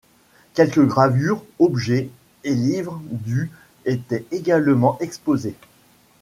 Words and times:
Quelques 0.55 0.83
gravures, 0.83 1.45
objets 1.59 2.09
et 2.43 2.55
livres 2.55 2.99
du 3.11 3.51
étaient 3.85 4.25
également 4.31 4.97
exposés. 4.99 5.53